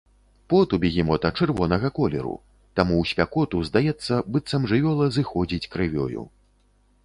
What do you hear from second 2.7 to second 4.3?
таму ў спякоту здаецца,